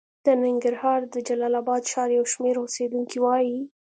د 0.25 0.27
ننګرهار 0.43 1.01
د 1.13 1.15
جلال 1.27 1.53
اباد 1.61 1.83
ښار 1.91 2.09
یو 2.17 2.25
شمېر 2.33 2.55
اوسېدونکي 2.59 3.17
وايي 3.25 3.59